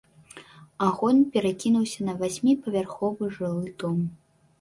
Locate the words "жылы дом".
3.37-4.01